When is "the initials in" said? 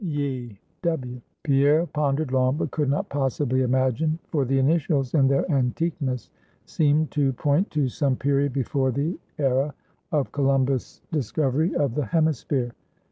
4.45-5.27